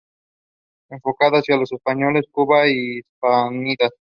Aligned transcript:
Enfocado 0.89 1.35
hacia 1.37 1.57
los 1.57 1.71
españoles 1.71 2.25
de 2.25 2.31
Cuba 2.31 2.67
y 2.67 2.93
la 2.93 3.01
Hispanidad. 3.01 3.91